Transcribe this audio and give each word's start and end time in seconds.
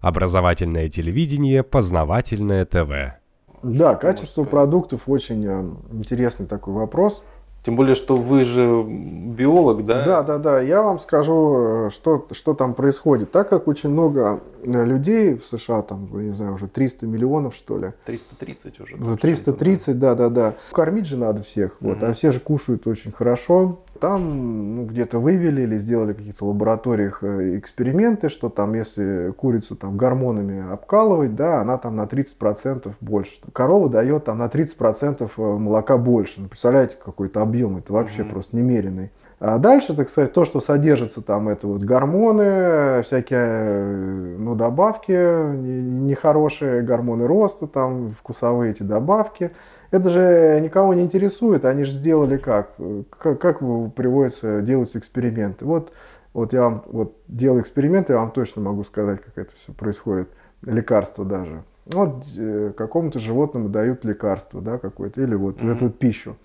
Образовательное 0.00 0.88
телевидение, 0.88 1.62
познавательное 1.62 2.64
ТВ. 2.64 3.18
Да, 3.62 3.96
качество 3.96 4.44
продуктов 4.44 5.02
очень 5.06 5.44
э, 5.44 5.70
интересный 5.92 6.46
такой 6.46 6.74
вопрос. 6.74 7.24
Тем 7.64 7.74
более, 7.74 7.96
что 7.96 8.14
вы 8.14 8.44
же 8.44 8.84
биолог, 8.84 9.84
да? 9.84 10.04
Да, 10.04 10.22
да, 10.22 10.38
да. 10.38 10.60
Я 10.60 10.80
вам 10.80 11.00
скажу, 11.00 11.88
э, 11.88 11.90
что, 11.90 12.26
что 12.30 12.54
там 12.54 12.72
происходит. 12.74 13.32
Так 13.32 13.48
как 13.48 13.66
очень 13.66 13.90
много 13.90 14.40
э, 14.62 14.84
людей 14.86 15.34
в 15.34 15.44
США, 15.44 15.82
там, 15.82 16.08
не 16.24 16.32
знаю, 16.32 16.54
уже 16.54 16.68
300 16.68 17.06
миллионов, 17.06 17.56
что 17.56 17.76
ли. 17.76 17.92
330 18.06 18.80
уже. 18.80 18.96
330, 18.96 19.98
да, 19.98 20.14
да, 20.14 20.28
да. 20.28 20.54
Кормить 20.70 21.06
же 21.06 21.16
надо 21.16 21.42
всех, 21.42 21.76
угу. 21.80 21.90
вот, 21.90 22.02
а 22.04 22.12
все 22.12 22.30
же 22.30 22.38
кушают 22.38 22.86
очень 22.86 23.10
хорошо. 23.10 23.80
Там 24.00 24.76
ну, 24.76 24.84
где-то 24.84 25.18
вывели 25.18 25.62
или 25.62 25.78
сделали 25.78 26.12
в 26.12 26.16
каких-то 26.16 26.46
лабораториях 26.46 27.22
э, 27.22 27.58
эксперименты, 27.58 28.28
что 28.28 28.48
там, 28.48 28.74
если 28.74 29.32
курицу 29.36 29.76
там 29.76 29.96
гормонами 29.96 30.72
обкалывать, 30.72 31.34
да, 31.34 31.60
она 31.60 31.78
там 31.78 31.96
на 31.96 32.04
30% 32.04 32.92
больше. 33.00 33.40
Корова 33.52 33.88
дает 33.88 34.24
там 34.24 34.38
на 34.38 34.46
30% 34.46 35.30
э, 35.36 35.40
молока 35.58 35.98
больше. 35.98 36.40
Ну, 36.40 36.48
представляете, 36.48 36.96
какой-то 37.02 37.42
объем, 37.42 37.78
это 37.78 37.92
вообще 37.92 38.22
mm-hmm. 38.22 38.30
просто 38.30 38.56
немеренный. 38.56 39.10
А 39.40 39.58
дальше, 39.58 39.94
так 39.94 40.10
сказать, 40.10 40.32
то, 40.32 40.44
что 40.44 40.60
содержится 40.60 41.22
там, 41.22 41.48
это 41.48 41.68
вот 41.68 41.84
гормоны, 41.84 43.02
всякие, 43.04 43.38
э, 43.38 44.36
ну, 44.36 44.56
добавки 44.56 45.12
нехорошие, 45.12 46.82
гормоны 46.82 47.24
роста, 47.24 47.68
там, 47.68 48.12
вкусовые 48.18 48.72
эти 48.72 48.82
добавки. 48.82 49.52
Это 49.92 50.10
же 50.10 50.58
никого 50.60 50.92
не 50.92 51.04
интересует, 51.04 51.64
они 51.64 51.84
же 51.84 51.92
сделали 51.92 52.36
как? 52.36 52.74
Как, 53.16 53.40
как 53.40 53.60
приводится, 53.94 54.60
делаются 54.60 54.98
эксперименты? 54.98 55.64
Вот, 55.64 55.92
вот 56.32 56.52
я 56.52 56.62
вам 56.62 56.82
вот 56.86 57.16
делаю 57.28 57.62
эксперименты, 57.62 58.14
я 58.14 58.18
вам 58.18 58.32
точно 58.32 58.60
могу 58.62 58.82
сказать, 58.82 59.20
как 59.22 59.38
это 59.38 59.54
все 59.54 59.72
происходит. 59.72 60.28
Лекарства 60.62 61.24
даже. 61.24 61.62
Вот 61.86 62.24
э, 62.36 62.72
какому-то 62.76 63.20
животному 63.20 63.68
дают 63.68 64.04
лекарство, 64.04 64.60
да, 64.60 64.78
какое-то, 64.78 65.22
или 65.22 65.36
вот 65.36 65.62
mm-hmm. 65.62 65.76
эту 65.76 65.90
пищу 65.90 66.36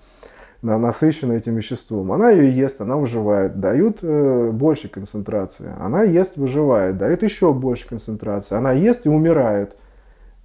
на, 0.64 0.78
насыщенная 0.80 1.38
этим 1.38 1.56
веществом. 1.56 2.12
Она 2.12 2.32
ее 2.32 2.56
ест, 2.56 2.82
она 2.82 2.98
выживает. 2.98 3.60
Дают 3.60 4.00
э, 4.02 4.50
больше 4.52 4.88
концентрации. 4.88 5.72
Она 5.80 6.04
ест, 6.04 6.38
выживает. 6.38 6.98
Дают 6.98 7.22
еще 7.22 7.54
больше 7.54 7.88
концентрации. 7.88 8.56
Она 8.56 8.72
ест 8.72 9.06
и 9.06 9.10
умирает. 9.10 9.76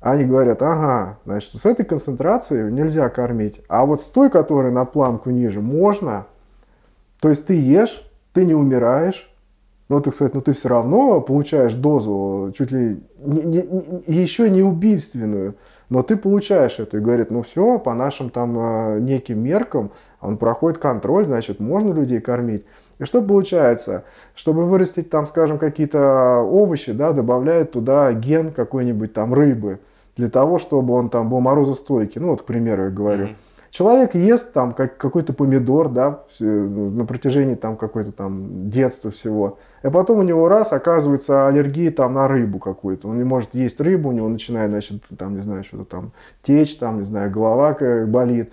Они 0.00 0.24
говорят, 0.24 0.62
ага, 0.62 1.18
значит, 1.24 1.58
с 1.58 1.64
этой 1.64 1.84
концентрацией 1.84 2.70
нельзя 2.70 3.08
кормить. 3.08 3.62
А 3.68 3.86
вот 3.86 4.00
с 4.00 4.04
той, 4.04 4.30
которая 4.30 4.72
на 4.72 4.84
планку 4.84 5.30
ниже, 5.30 5.60
можно. 5.60 6.26
То 7.20 7.28
есть 7.28 7.46
ты 7.46 7.54
ешь, 7.54 8.04
ты 8.32 8.44
не 8.44 8.54
умираешь, 8.54 9.32
но, 9.88 10.00
так 10.00 10.14
сказать, 10.14 10.34
ну 10.34 10.42
ты 10.42 10.52
все 10.52 10.68
равно 10.68 11.20
получаешь 11.20 11.74
дозу 11.74 12.52
чуть 12.56 12.70
ли 12.70 13.00
не, 13.18 13.42
не, 13.42 13.62
не, 13.62 14.14
еще 14.14 14.50
не 14.50 14.62
убийственную, 14.62 15.54
но 15.88 16.02
ты 16.02 16.16
получаешь 16.16 16.78
это 16.78 16.98
и 16.98 17.00
говорит, 17.00 17.30
ну 17.30 17.42
все, 17.42 17.78
по 17.78 17.94
нашим 17.94 18.28
там 18.28 18.58
э, 18.58 19.00
неким 19.00 19.40
меркам 19.40 19.90
он 20.20 20.36
проходит 20.36 20.78
контроль, 20.78 21.24
значит, 21.24 21.58
можно 21.58 21.92
людей 21.92 22.20
кормить. 22.20 22.66
И 22.98 23.04
что 23.04 23.22
получается? 23.22 24.04
Чтобы 24.34 24.66
вырастить 24.66 25.08
там, 25.08 25.26
скажем, 25.26 25.58
какие-то 25.58 26.40
овощи, 26.40 26.92
да, 26.92 27.12
добавляют 27.12 27.72
туда 27.72 28.12
ген 28.12 28.52
какой-нибудь 28.52 29.12
там 29.12 29.32
рыбы, 29.32 29.78
для 30.16 30.28
того, 30.28 30.58
чтобы 30.58 30.94
он 30.94 31.08
там 31.08 31.30
был 31.30 31.40
морозостойкий. 31.40 32.20
Ну 32.20 32.30
вот, 32.30 32.42
к 32.42 32.44
примеру, 32.44 32.84
я 32.84 32.90
говорю. 32.90 33.26
Mm-hmm. 33.26 33.36
Человек 33.70 34.14
ест 34.14 34.52
там 34.52 34.72
как, 34.72 34.96
какой-то 34.96 35.32
помидор, 35.32 35.88
да, 35.88 36.24
на 36.40 37.04
протяжении 37.04 37.54
там 37.54 37.76
какой-то 37.76 38.12
там 38.12 38.70
детства 38.70 39.10
всего. 39.10 39.58
И 39.82 39.88
потом 39.88 40.18
у 40.18 40.22
него 40.22 40.48
раз 40.48 40.72
оказывается 40.72 41.46
аллергия 41.46 41.90
там 41.90 42.14
на 42.14 42.28
рыбу 42.28 42.58
какую-то. 42.58 43.08
Он 43.08 43.18
не 43.18 43.24
может 43.24 43.54
есть 43.54 43.80
рыбу, 43.80 44.08
у 44.08 44.12
него 44.12 44.28
начинает, 44.28 44.70
значит, 44.70 45.02
там, 45.18 45.36
не 45.36 45.42
знаю, 45.42 45.64
что-то 45.64 45.84
там 45.84 46.12
течь, 46.42 46.76
там, 46.76 46.98
не 47.00 47.04
знаю, 47.04 47.30
голова 47.30 47.76
болит. 48.06 48.50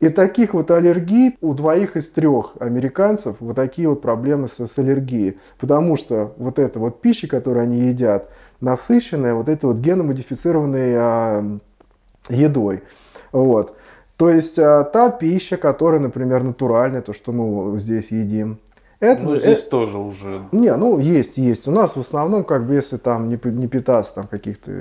И 0.00 0.10
таких 0.10 0.54
вот 0.54 0.70
аллергий 0.70 1.36
у 1.40 1.54
двоих 1.54 1.96
из 1.96 2.08
трех 2.10 2.54
американцев 2.60 3.36
вот 3.40 3.56
такие 3.56 3.88
вот 3.88 4.00
проблемы 4.00 4.46
с, 4.46 4.64
с 4.64 4.78
аллергией. 4.78 5.38
Потому 5.58 5.96
что 5.96 6.34
вот 6.36 6.60
эта 6.60 6.78
вот 6.78 7.00
пища, 7.00 7.26
которую 7.26 7.64
они 7.64 7.80
едят, 7.88 8.30
насыщенная 8.60 9.34
вот 9.34 9.48
этой 9.48 9.66
вот 9.66 9.78
геномодифицированной 9.78 10.92
а, 10.96 11.58
едой. 12.28 12.82
Вот. 13.32 13.76
То 14.18 14.30
есть 14.30 14.58
а, 14.58 14.82
та 14.82 15.10
пища, 15.10 15.56
которая, 15.56 16.00
например, 16.00 16.42
натуральная, 16.42 17.02
то, 17.02 17.12
что 17.12 17.32
мы 17.32 17.78
здесь 17.78 18.10
едим, 18.10 18.58
это, 18.98 19.22
ну, 19.22 19.36
здесь 19.36 19.60
это, 19.60 19.70
тоже 19.70 19.96
уже. 19.96 20.42
Не, 20.50 20.74
ну 20.74 20.98
есть, 20.98 21.38
есть. 21.38 21.68
У 21.68 21.70
нас 21.70 21.94
в 21.94 22.00
основном, 22.00 22.42
как 22.42 22.66
бы, 22.66 22.74
если 22.74 22.96
там 22.96 23.28
не, 23.28 23.38
не 23.44 23.68
питаться 23.68 24.16
там 24.16 24.26
каких-то 24.26 24.72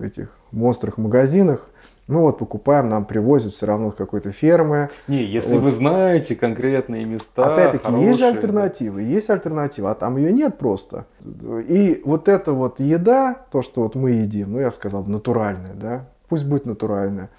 этих 0.00 0.30
монстрах 0.52 0.98
магазинах, 0.98 1.68
ну 2.06 2.20
вот 2.20 2.38
покупаем, 2.38 2.88
нам 2.88 3.04
привозят 3.04 3.54
все 3.54 3.66
равно 3.66 3.90
с 3.90 3.96
какой-то 3.96 4.30
фермы. 4.30 4.88
Не, 5.08 5.24
если 5.24 5.54
вот. 5.54 5.62
вы 5.62 5.72
знаете 5.72 6.36
конкретные 6.36 7.04
места. 7.04 7.52
Опять-таки, 7.52 7.84
хорошие, 7.84 8.06
есть 8.06 8.20
же 8.20 8.26
альтернативы, 8.26 9.02
да. 9.02 9.08
есть 9.08 9.30
альтернатива, 9.30 9.90
а 9.90 9.94
там 9.96 10.16
ее 10.16 10.32
нет 10.32 10.58
просто. 10.58 11.06
И 11.24 12.02
вот 12.04 12.28
эта 12.28 12.52
вот 12.52 12.78
еда, 12.78 13.34
то, 13.50 13.62
что 13.62 13.82
вот 13.82 13.96
мы 13.96 14.12
едим, 14.12 14.52
ну 14.52 14.60
я 14.60 14.70
бы 14.70 14.76
сказал, 14.76 15.02
натуральная, 15.02 15.74
да, 15.74 16.06
пусть 16.28 16.46
будет 16.46 16.66
натуральная, 16.66 17.30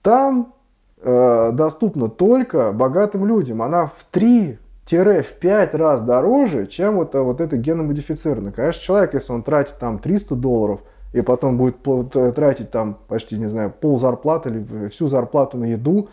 там 0.00 0.54
э, 1.02 1.50
доступна 1.52 2.08
только 2.08 2.72
богатым 2.72 3.26
людям. 3.26 3.62
Она 3.62 3.86
в 3.86 4.04
3 4.10 4.58
в 4.90 5.32
5 5.40 5.74
раз 5.74 6.02
дороже, 6.02 6.66
чем 6.66 6.96
вот, 6.96 7.14
вот 7.14 7.40
это 7.40 7.56
геномодифицированное. 7.56 8.52
Конечно, 8.52 8.82
человек, 8.82 9.14
если 9.14 9.32
он 9.32 9.42
тратит 9.42 9.78
там 9.78 9.98
300 9.98 10.34
долларов– 10.34 10.80
и 11.12 11.20
потом 11.20 11.58
будет 11.58 11.76
тратить 12.34 12.70
там 12.70 12.98
почти, 13.08 13.38
не 13.38 13.48
знаю, 13.48 13.72
пол 13.78 13.98
зарплаты 13.98 14.48
или 14.48 14.88
всю 14.88 15.08
зарплату 15.08 15.58
на 15.58 15.64
еду, 15.64 16.08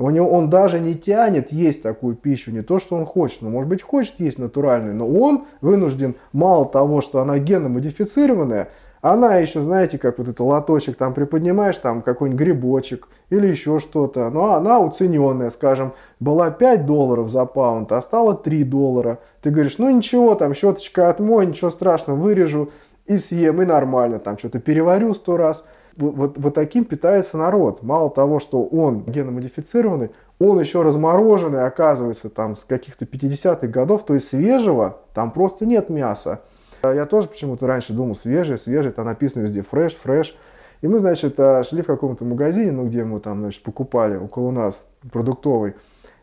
у 0.00 0.10
него, 0.10 0.30
он 0.30 0.48
даже 0.48 0.78
не 0.78 0.94
тянет 0.94 1.50
есть 1.50 1.82
такую 1.82 2.14
пищу, 2.14 2.52
не 2.52 2.62
то, 2.62 2.78
что 2.78 2.94
он 2.94 3.04
хочет, 3.04 3.42
но, 3.42 3.50
может 3.50 3.68
быть, 3.68 3.82
хочет 3.82 4.20
есть 4.20 4.38
натуральную, 4.38 4.94
но 4.94 5.08
он 5.08 5.46
вынужден, 5.60 6.14
мало 6.32 6.66
того, 6.66 7.00
что 7.00 7.20
она 7.20 7.38
геномодифицированная, 7.38 8.68
она 9.12 9.36
еще, 9.36 9.62
знаете, 9.62 9.98
как 9.98 10.18
вот 10.18 10.28
это 10.28 10.42
лоточек 10.42 10.96
там 10.96 11.14
приподнимаешь, 11.14 11.76
там 11.78 12.02
какой-нибудь 12.02 12.40
грибочек 12.40 13.08
или 13.30 13.46
еще 13.46 13.78
что-то, 13.78 14.30
но 14.30 14.54
она 14.54 14.80
уцененная, 14.80 15.50
скажем, 15.50 15.92
была 16.20 16.50
5 16.50 16.86
долларов 16.86 17.30
за 17.30 17.44
паунд, 17.44 17.92
а 17.92 18.02
стала 18.02 18.34
3 18.34 18.64
доллара. 18.64 19.18
Ты 19.42 19.50
говоришь, 19.50 19.78
ну 19.78 19.90
ничего, 19.90 20.34
там 20.34 20.54
щеточка 20.54 21.10
отмой, 21.10 21.46
ничего 21.46 21.70
страшного, 21.70 22.18
вырежу, 22.18 22.70
и 23.06 23.16
съем, 23.16 23.60
и 23.62 23.64
нормально, 23.64 24.18
там 24.18 24.38
что-то 24.38 24.58
переварю 24.60 25.14
сто 25.14 25.36
раз. 25.36 25.64
Вот, 25.96 26.14
вот, 26.14 26.38
вот 26.38 26.54
таким 26.54 26.84
питается 26.84 27.36
народ. 27.36 27.82
Мало 27.82 28.10
того, 28.10 28.38
что 28.38 28.62
он 28.62 29.02
геномодифицированный, 29.04 30.10
он 30.38 30.60
еще 30.60 30.82
размороженный, 30.82 31.66
оказывается, 31.66 32.28
там 32.30 32.56
с 32.56 32.64
каких-то 32.64 33.04
50-х 33.04 33.66
годов, 33.66 34.04
то 34.04 34.14
есть 34.14 34.28
свежего 34.28 34.98
там 35.14 35.32
просто 35.32 35.66
нет 35.66 35.88
мяса. 35.88 36.42
Я 36.82 37.06
тоже 37.06 37.28
почему-то 37.28 37.66
раньше 37.66 37.92
думал, 37.92 38.14
свежее, 38.14 38.58
свежее, 38.58 38.92
там 38.92 39.06
написано 39.06 39.42
везде 39.42 39.62
фреш, 39.62 39.94
фреш. 39.96 40.36
И 40.80 40.86
мы, 40.86 41.00
значит, 41.00 41.34
э, 41.38 41.64
шли 41.64 41.82
в 41.82 41.86
каком-то 41.86 42.24
магазине, 42.24 42.70
ну, 42.70 42.86
где 42.86 43.04
мы 43.04 43.20
там, 43.20 43.40
значит, 43.40 43.62
покупали 43.62 44.16
около 44.16 44.50
нас 44.50 44.84
продуктовый. 45.10 45.74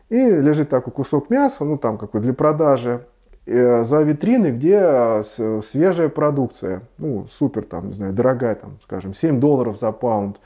И 0.08 0.16
лежит 0.16 0.70
такой 0.70 0.92
кусок 0.92 1.30
мяса, 1.30 1.64
ну, 1.64 1.76
там 1.76 1.98
какой 1.98 2.20
для 2.20 2.32
продажи. 2.32 3.04
Э, 3.46 3.84
за 3.84 4.02
витриной, 4.02 4.50
где 4.50 4.80
э, 4.80 5.22
свежая 5.62 6.08
продукция, 6.08 6.82
ну, 6.98 7.26
супер, 7.28 7.64
там, 7.64 7.88
не 7.88 7.94
знаю, 7.94 8.12
дорогая, 8.12 8.56
там, 8.56 8.76
скажем, 8.80 9.14
7 9.14 9.38
долларов 9.38 9.78
за 9.78 9.92
паунд. 9.92 10.40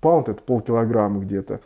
Паунд 0.00 0.28
это 0.28 0.42
полкилограмма 0.42 1.20
где-то. 1.20 1.60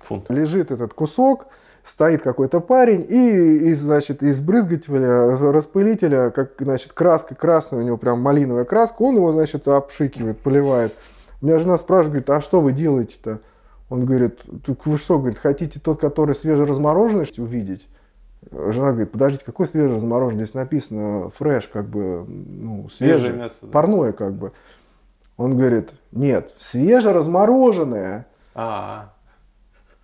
Фунт. 0.00 0.28
Лежит 0.30 0.70
этот 0.70 0.94
кусок, 0.94 1.46
стоит 1.84 2.22
какой-то 2.22 2.60
парень 2.60 3.04
и, 3.08 3.68
и 3.68 3.72
значит, 3.74 4.22
из 4.22 4.40
брызгателя, 4.40 5.36
распылителя, 5.52 6.30
как, 6.30 6.52
значит, 6.58 6.92
краска 6.92 7.34
красная, 7.34 7.80
у 7.80 7.82
него 7.82 7.96
прям 7.96 8.20
малиновая 8.20 8.64
краска, 8.64 9.02
он 9.02 9.16
его, 9.16 9.32
значит, 9.32 9.66
обшикивает, 9.68 10.38
поливает. 10.40 10.94
У 11.40 11.46
меня 11.46 11.58
жена 11.58 11.78
спрашивает, 11.78 12.24
говорит, 12.26 12.30
а 12.30 12.40
что 12.40 12.60
вы 12.60 12.72
делаете-то? 12.72 13.40
Он 13.88 14.04
говорит, 14.04 14.40
вы 14.84 14.98
что, 14.98 15.18
говорит, 15.18 15.38
хотите 15.38 15.80
тот, 15.80 16.00
который 16.00 16.34
свежеразмороженный 16.34 17.26
увидеть? 17.38 17.88
Жена 18.50 18.90
говорит, 18.90 19.12
подождите, 19.12 19.44
какой 19.44 19.66
свежий 19.66 19.94
размороженный? 19.94 20.44
Здесь 20.44 20.54
написано 20.54 21.30
фреш, 21.30 21.68
как 21.68 21.86
бы, 21.86 22.24
ну, 22.26 22.88
свежее, 22.88 23.18
свежее 23.18 23.38
мясо, 23.38 23.58
да? 23.62 23.68
парное, 23.68 24.12
как 24.12 24.34
бы. 24.34 24.52
Он 25.38 25.56
говорит, 25.56 25.94
нет, 26.12 26.52
свежеразмороженное. 26.58 28.26
А, 28.54 29.12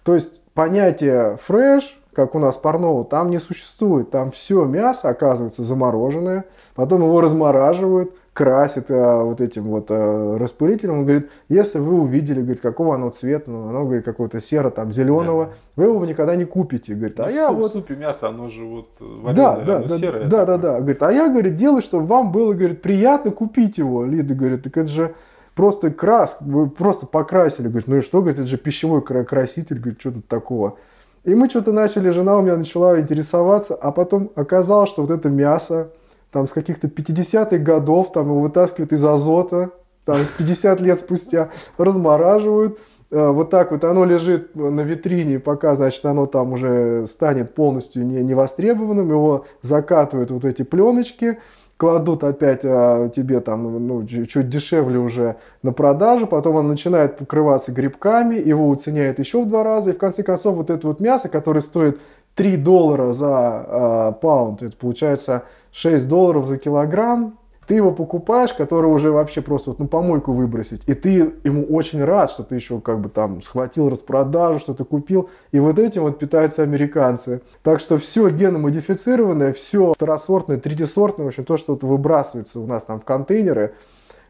То 0.04 0.14
есть 0.14 0.40
понятие 0.54 1.36
фреш, 1.42 2.00
как 2.14 2.36
у 2.36 2.38
нас 2.38 2.56
парного, 2.56 3.04
там 3.04 3.31
не 3.31 3.38
существует. 3.38 4.10
Там 4.10 4.31
все 4.31 4.64
мясо 4.64 5.08
оказывается 5.08 5.64
замороженное, 5.64 6.44
потом 6.76 7.02
его 7.02 7.20
размораживают, 7.20 8.14
красит 8.34 8.90
а, 8.90 9.22
вот 9.22 9.40
этим 9.40 9.62
вот 9.64 9.86
а, 9.90 10.36
распылителем. 10.36 10.98
Он 10.98 11.02
говорит, 11.04 11.31
если 11.48 11.78
вы 11.78 12.00
увидели, 12.00 12.40
говорит, 12.40 12.60
какого 12.60 12.96
оно 12.96 13.10
цвета, 13.10 13.50
ну, 13.50 13.69
оно, 13.69 13.84
говорит, 13.84 14.04
какого-то 14.04 14.40
серо, 14.40 14.70
там, 14.70 14.92
зеленого, 14.92 15.46
да. 15.46 15.52
вы 15.76 15.84
его 15.84 16.04
никогда 16.04 16.34
не 16.34 16.44
купите. 16.44 16.94
Говорит, 16.94 17.19
а 17.20 17.26
ну, 17.26 17.31
я 17.31 17.52
в 17.52 17.54
вот... 17.54 17.70
В 17.70 17.72
супе 17.72 17.94
мясо, 17.94 18.28
оно 18.28 18.48
же 18.48 18.64
вот 18.64 18.88
вареное, 19.00 19.34
да, 19.34 19.60
да, 19.64 19.76
оно 19.76 19.86
да, 19.86 19.96
серое. 19.96 20.26
Да, 20.26 20.44
да, 20.44 20.58
да. 20.58 20.81
Говорит, 20.81 21.02
а 21.02 21.12
я, 21.12 21.28
говорит, 21.28 21.54
делаю, 21.54 21.81
чтобы 21.81 22.06
вам 22.06 22.32
было, 22.32 22.52
говорит, 22.52 22.82
приятно 22.82 23.31
купить 23.31 23.78
его. 23.78 24.04
Лида 24.04 24.34
говорит, 24.34 24.64
так 24.64 24.76
это 24.76 24.88
же 24.88 25.14
просто 25.54 25.90
крас, 25.90 26.37
вы 26.40 26.69
просто 26.69 27.06
покрасили. 27.06 27.69
Говорит, 27.69 27.87
ну 27.87 27.96
и 27.96 28.00
что, 28.00 28.19
говорит, 28.19 28.40
это 28.40 28.48
же 28.48 28.58
пищевой 28.58 29.00
краситель, 29.00 29.78
говорит, 29.78 30.00
что 30.00 30.10
тут 30.10 30.26
такого. 30.26 30.76
И 31.22 31.37
мы 31.37 31.48
что-то 31.48 31.70
начали, 31.72 32.10
жена 32.10 32.37
у 32.37 32.42
меня 32.42 32.56
начала 32.56 33.00
интересоваться, 33.00 33.75
а 33.75 33.92
потом 33.92 34.30
оказалось, 34.34 34.90
что 34.90 35.02
вот 35.02 35.10
это 35.12 35.30
мясо, 35.30 35.90
там 36.34 36.48
с 36.48 36.52
каких-то 36.52 36.88
50-х 36.88 37.58
годов, 37.58 38.10
там 38.10 38.26
его 38.26 38.40
вытаскивают 38.40 38.92
из 38.92 39.04
азота, 39.04 39.70
там 40.04 40.16
50 40.38 40.81
лет 40.81 40.98
спустя 40.98 41.50
размораживают, 41.78 42.81
э, 43.12 43.28
вот 43.28 43.50
так 43.50 43.70
вот 43.70 43.84
оно 43.84 44.04
лежит 44.04 44.56
на 44.56 44.81
витрине, 44.81 45.38
пока, 45.38 45.76
значит, 45.76 46.04
оно 46.04 46.26
там 46.26 46.52
уже 46.54 47.06
станет 47.06 47.54
полностью 47.54 48.04
не, 48.04 48.20
невостребованным, 48.25 49.08
его 49.08 49.44
закатывают 49.62 50.32
вот 50.32 50.44
эти 50.44 50.62
пленочки, 50.62 51.38
кладут 51.76 52.25
опять 52.25 52.64
а, 52.64 53.08
тебе 53.10 53.38
там 53.38 53.87
ну, 53.87 54.04
чуть 54.04 54.48
дешевле 54.48 54.98
уже 54.98 55.37
на 55.62 55.72
продажу, 55.72 56.26
потом 56.26 56.56
он 56.56 56.66
начинает 56.66 57.16
покрываться 57.16 57.70
грибками, 57.70 58.34
его 58.34 58.69
уценяют 58.69 59.20
еще 59.20 59.40
в 59.40 59.48
два 59.48 59.62
раза, 59.62 59.90
и 59.90 59.92
в 59.92 59.98
конце 59.98 60.25
концов 60.25 60.56
вот 60.56 60.70
это 60.70 60.88
вот 60.88 60.98
мясо, 60.98 61.28
которое 61.28 61.60
стоит 61.60 62.00
3 62.34 62.56
доллара 62.56 63.12
за 63.12 63.28
а, 63.31 64.12
паунд, 64.12 64.62
это 64.62 64.76
получается 64.76 65.44
6 65.72 66.08
долларов 66.08 66.46
за 66.46 66.58
килограмм, 66.58 67.38
ты 67.66 67.75
его 67.75 67.92
покупаешь, 67.92 68.52
который 68.52 68.86
уже 68.86 69.10
вообще 69.10 69.40
просто 69.40 69.70
вот 69.70 69.78
на 69.78 69.86
помойку 69.86 70.32
выбросить, 70.32 70.82
и 70.86 70.94
ты 70.94 71.32
ему 71.44 71.64
очень 71.64 72.04
рад, 72.04 72.31
что 72.31 72.42
ты 72.42 72.56
еще 72.56 72.81
как 72.81 73.00
бы 73.00 73.08
там 73.08 73.40
схватил 73.42 73.88
распродажу, 73.88 74.58
что 74.58 74.75
ты 74.75 74.84
купил, 74.84 75.31
и 75.52 75.58
вот 75.58 75.78
этим 75.78 76.02
вот 76.02 76.19
питаются 76.19 76.62
американцы. 76.62 77.40
Так 77.62 77.81
что 77.81 77.96
все 77.98 78.28
геномодифицированное, 78.28 79.52
все 79.52 79.94
второсортное, 79.94 80.58
третьесортное, 80.58 81.25
в 81.25 81.28
общем, 81.28 81.44
то, 81.44 81.56
что 81.56 81.72
вот 81.72 81.82
выбрасывается 81.82 82.60
у 82.60 82.66
нас 82.66 82.84
там 82.84 83.00
в 83.00 83.04
контейнеры, 83.04 83.75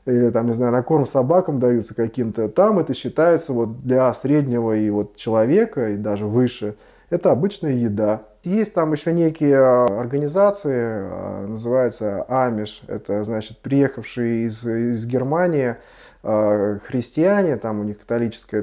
или 0.06 0.30
там, 0.30 0.46
не 0.46 0.54
знаю, 0.54 0.72
на 0.72 0.82
корм 0.82 1.06
собакам 1.06 1.58
даются 1.58 1.94
каким-то, 1.94 2.48
там 2.48 2.78
это 2.78 2.94
считается 2.94 3.52
вот 3.52 3.82
для 3.82 4.12
среднего 4.12 4.76
и 4.76 4.90
вот 4.90 5.16
человека, 5.16 5.90
и 5.90 5.96
даже 5.96 6.26
выше, 6.26 6.76
это 7.10 7.30
обычная 7.30 7.72
еда. 7.72 8.22
Есть 8.44 8.74
там 8.74 8.92
еще 8.92 9.12
некие 9.12 9.56
а, 9.56 9.84
организации, 10.00 10.78
а, 10.78 11.46
называется 11.46 12.24
Амиш, 12.28 12.82
это 12.88 13.24
значит 13.24 13.58
приехавшие 13.58 14.46
из, 14.46 14.66
из 14.66 15.06
Германии 15.06 15.76
а, 16.22 16.78
христиане, 16.84 17.56
там 17.56 17.80
у 17.80 17.84
них 17.84 17.98
католическое, 17.98 18.62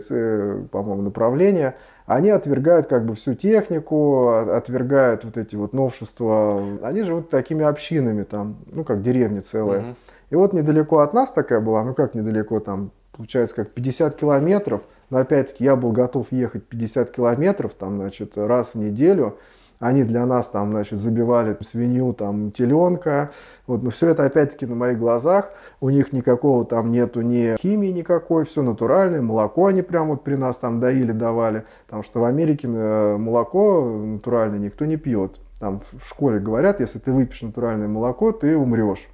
по-моему, 0.72 1.02
направление, 1.02 1.76
они 2.06 2.30
отвергают 2.30 2.88
как 2.88 3.06
бы 3.06 3.16
всю 3.16 3.36
технику, 3.36 4.28
отвергают 4.30 5.24
вот 5.24 5.38
эти 5.38 5.56
вот 5.56 5.74
новшества. 5.74 6.62
Они 6.84 7.04
живут 7.04 7.30
такими 7.30 7.64
общинами 7.64 8.24
там, 8.24 8.58
ну 8.72 8.84
как 8.84 9.02
деревни 9.02 9.40
целые. 9.40 9.82
Mm-hmm. 9.82 9.96
И 10.32 10.36
вот 10.36 10.54
недалеко 10.54 11.00
от 11.00 11.14
нас 11.14 11.32
такая 11.32 11.62
была, 11.62 11.84
ну 11.84 11.94
как 11.94 12.14
недалеко, 12.14 12.60
там 12.60 12.92
получается 13.12 13.56
как 13.56 13.72
50 13.72 14.16
километров, 14.16 14.82
но 15.10 15.18
опять-таки 15.20 15.64
я 15.64 15.76
был 15.76 15.92
готов 15.92 16.28
ехать 16.32 16.66
50 16.66 17.12
километров, 17.12 17.74
там, 17.74 17.98
значит, 17.98 18.38
раз 18.38 18.72
в 18.74 18.76
неделю, 18.76 19.38
они 19.82 20.04
для 20.04 20.28
нас 20.28 20.48
там, 20.48 20.72
значит, 20.72 21.00
забивали 21.00 21.58
свинью, 21.62 22.14
там, 22.14 22.52
теленка. 22.52 23.32
Вот, 23.66 23.82
но 23.82 23.90
все 23.90 24.10
это 24.10 24.26
опять-таки 24.26 24.68
на 24.68 24.76
моих 24.76 25.00
глазах. 25.00 25.50
У 25.82 25.90
них 25.90 26.14
никакого 26.14 26.66
там 26.66 26.92
нету 26.92 27.22
ни 27.22 27.58
химии 27.58 27.88
никакой, 27.88 28.46
все 28.46 28.62
натуральное. 28.62 29.24
Молоко 29.24 29.66
они 29.66 29.82
прям 29.82 30.10
вот 30.10 30.24
при 30.24 30.36
нас 30.36 30.60
там 30.60 30.80
доили, 30.80 31.12
давали. 31.12 31.66
Потому 31.88 32.04
что 32.04 32.20
в 32.20 32.26
Америке 32.26 32.68
э, 32.72 33.18
молоко 33.18 33.84
натуральное 33.84 34.60
никто 34.60 34.86
не 34.86 34.98
пьет. 34.98 35.40
Там 35.60 35.80
в 35.80 36.08
школе 36.08 36.40
говорят, 36.40 36.80
если 36.80 37.00
ты 37.00 37.12
выпьешь 37.12 37.42
натуральное 37.42 37.88
молоко, 37.88 38.32
ты 38.32 38.56
умрешь. 38.56 39.08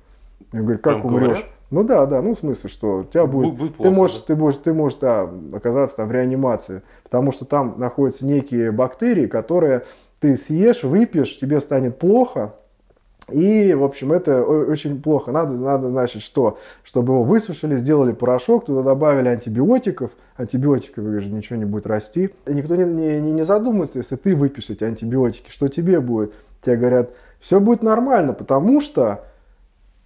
Я 0.51 0.61
говорю, 0.61 0.79
как 0.79 1.01
Там 1.01 1.05
умрешь? 1.05 1.27
говорят? 1.27 1.45
Ну 1.69 1.83
да, 1.83 2.05
да, 2.05 2.21
ну 2.21 2.33
в 2.33 2.39
смысле, 2.39 2.69
что 2.69 2.99
у 2.99 3.03
тебя 3.03 3.25
будет, 3.25 3.55
Будет 3.55 3.71
ты 3.71 3.77
плохо, 3.77 3.91
можешь, 3.91 4.17
да? 4.17 4.23
ты 4.27 4.35
можешь, 4.35 4.59
ты 4.61 4.73
можешь, 4.73 4.99
да, 4.99 5.29
оказаться 5.51 5.97
там 5.97 6.07
в 6.07 6.11
реанимации, 6.11 6.81
потому 7.03 7.31
что 7.31 7.45
там 7.45 7.75
находятся 7.77 8.25
некие 8.25 8.71
бактерии, 8.71 9.27
которые 9.27 9.83
ты 10.19 10.37
съешь, 10.37 10.83
выпьешь, 10.83 11.37
тебе 11.37 11.59
станет 11.59 11.99
плохо, 11.99 12.53
и, 13.31 13.73
в 13.73 13.83
общем, 13.83 14.13
это 14.13 14.41
очень 14.41 15.01
плохо. 15.01 15.31
Надо, 15.31 15.55
надо, 15.55 15.89
значит, 15.89 16.21
что? 16.21 16.59
Чтобы 16.83 17.13
его 17.13 17.23
высушили, 17.23 17.75
сделали 17.75 18.13
порошок, 18.13 18.65
туда 18.65 18.83
добавили 18.83 19.27
антибиотиков. 19.27 20.11
Антибиотиков, 20.37 21.03
же 21.03 21.31
ничего 21.31 21.59
не 21.59 21.65
будет 21.65 21.87
расти. 21.87 22.29
И 22.45 22.53
никто 22.53 22.75
не, 22.75 22.85
не, 22.85 23.33
не 23.33 23.43
задумается, 23.43 23.97
если 23.97 24.15
ты 24.15 24.33
выпьешь 24.33 24.69
эти 24.69 24.85
антибиотики, 24.85 25.51
что 25.51 25.67
тебе 25.67 25.99
будет? 25.99 26.33
Тебе 26.61 26.77
говорят, 26.77 27.11
все 27.39 27.59
будет 27.59 27.83
нормально, 27.83 28.31
потому 28.31 28.79
что 28.79 29.25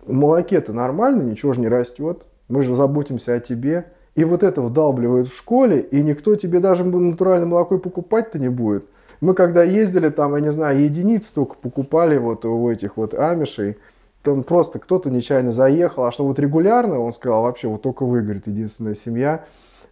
в 0.06 0.14
молоке-то 0.14 0.74
нормально, 0.74 1.24
ничего 1.24 1.54
же 1.54 1.62
не 1.62 1.68
растет. 1.68 2.26
Мы 2.48 2.64
же 2.64 2.76
заботимся 2.76 3.36
о 3.36 3.40
тебе. 3.40 3.86
И 4.16 4.24
вот 4.24 4.44
это 4.44 4.62
вдалбливают 4.62 5.30
в 5.30 5.38
школе, 5.38 5.80
и 5.80 6.02
никто 6.02 6.36
тебе 6.36 6.60
даже 6.60 6.84
натуральное 6.84 7.48
молоко 7.48 7.78
покупать-то 7.78 8.40
не 8.40 8.50
будет. 8.50 8.86
Мы 9.22 9.34
когда 9.36 9.64
ездили 9.64 10.10
там, 10.10 10.36
я 10.36 10.42
не 10.42 10.52
знаю, 10.52 10.82
единиц 10.82 11.28
только 11.28 11.56
покупали 11.56 12.18
вот 12.18 12.44
у 12.44 12.70
этих 12.70 12.98
вот 12.98 13.14
амишей, 13.14 13.78
там 14.24 14.44
просто 14.44 14.80
кто-то 14.80 15.10
нечаянно 15.10 15.52
заехал, 15.52 16.04
а 16.04 16.12
что 16.12 16.26
вот 16.26 16.40
регулярно, 16.40 17.00
он 17.00 17.14
сказал, 17.14 17.44
вообще 17.44 17.68
вот 17.68 17.82
только 17.82 18.06
вы, 18.06 18.22
говорит, 18.22 18.48
единственная 18.48 18.96
семья. 18.96 19.46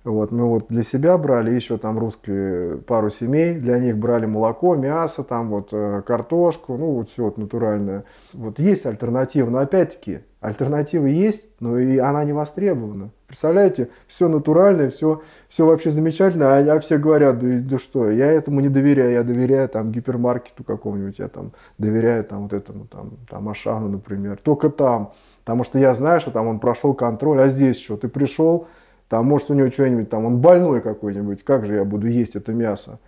Вот, 0.05 0.31
мы 0.31 0.45
вот 0.45 0.67
для 0.69 0.83
себя 0.83 1.17
брали 1.17 1.51
еще 1.51 1.77
там 1.77 1.99
русские 1.99 2.77
пару 2.77 3.09
семей, 3.09 3.55
для 3.55 3.79
них 3.79 3.97
брали 3.97 4.25
молоко, 4.25 4.75
мясо, 4.75 5.23
там 5.25 5.49
вот 5.49 5.69
э, 5.73 6.01
картошку, 6.05 6.77
ну 6.77 6.91
вот 6.91 7.09
все 7.09 7.25
вот 7.25 7.37
натуральное. 7.37 8.05
Вот 8.33 8.59
есть 8.59 8.85
альтернатива, 8.85 9.49
но 9.49 9.57
опять-таки 9.57 10.19
альтернатива 10.39 11.05
есть, 11.05 11.49
но 11.59 11.77
и 11.77 11.97
она 11.97 12.23
не 12.23 12.31
востребована. 12.31 13.09
Представляете, 13.27 13.89
все 14.07 14.29
натуральное, 14.29 14.89
все, 14.89 15.21
все 15.49 15.65
вообще 15.65 15.91
замечательно, 15.91 16.57
а, 16.57 16.59
а 16.59 16.79
все 16.79 16.97
говорят, 16.97 17.39
да, 17.39 17.47
да 17.59 17.77
что, 17.77 18.09
я 18.09 18.31
этому 18.31 18.61
не 18.61 18.69
доверяю, 18.69 19.11
я 19.11 19.23
доверяю 19.23 19.67
там 19.67 19.91
гипермаркету 19.91 20.63
какому-нибудь, 20.63 21.19
я 21.19 21.27
там 21.27 21.51
доверяю 21.77 22.23
там 22.23 22.43
вот 22.43 22.53
этому, 22.53 22.87
там, 22.87 23.11
там 23.29 23.49
Ашану, 23.49 23.89
например, 23.89 24.39
только 24.41 24.69
там, 24.69 25.11
потому 25.43 25.65
что 25.65 25.77
я 25.77 25.93
знаю, 25.93 26.21
что 26.21 26.31
там 26.31 26.47
он 26.47 26.59
прошел 26.59 26.93
контроль, 26.93 27.41
а 27.41 27.49
здесь 27.49 27.79
что, 27.81 27.97
ты 27.97 28.07
пришел, 28.07 28.67
там 29.09 29.25
может 29.25 29.49
у 29.49 29.55
него 29.55 29.69
что-нибудь, 29.71 30.09
там 30.09 30.25
он 30.25 30.37
больной 30.37 30.81
какой-нибудь, 30.81 31.43
как 31.43 31.65
же 31.65 31.75
я 31.75 31.83
буду 31.83 32.07
есть 32.07 32.35
это 32.35 32.53
мясо? 32.53 32.99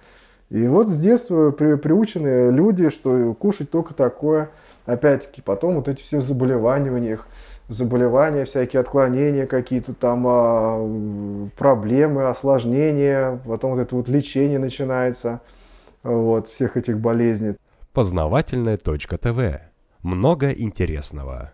И 0.50 0.68
вот 0.68 0.90
с 0.90 1.00
детства 1.00 1.52
при, 1.52 1.76
приучены 1.76 2.52
люди, 2.52 2.90
что 2.90 3.34
кушать 3.36 3.70
только 3.70 3.94
такое, 3.94 4.50
опять-таки, 4.86 5.42
потом 5.42 5.76
вот 5.76 5.88
эти 5.88 6.02
все 6.02 6.20
заболевания 6.20 6.92
у 6.92 6.98
них, 6.98 7.28
заболевания, 7.70 8.44
всякие 8.44 8.82
отклонения 8.82 9.46
какие-то 9.46 9.94
там, 9.94 10.26
а, 10.28 11.50
проблемы, 11.58 12.28
осложнения, 12.28 13.40
потом 13.46 13.76
вот 13.76 13.80
это 13.80 13.96
вот 13.96 14.10
лечение 14.10 14.60
начинается, 14.60 15.40
вот, 16.04 16.48
всех 16.48 16.76
этих 16.76 17.00
болезней. 17.00 17.56
Познавательная 17.94 18.78
точка 18.78 19.18
ТВ. 19.18 19.62
Много 20.02 20.50
интересного. 20.50 21.54